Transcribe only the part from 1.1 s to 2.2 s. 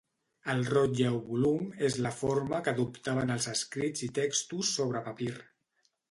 o volum és la